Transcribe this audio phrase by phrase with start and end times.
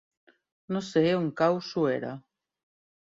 [0.75, 2.15] No sé on cau Suera.